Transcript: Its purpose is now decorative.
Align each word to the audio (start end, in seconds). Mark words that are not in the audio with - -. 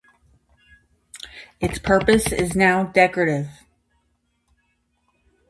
Its 1.59 1.77
purpose 1.77 2.31
is 2.31 2.55
now 2.55 2.85
decorative. 2.85 3.49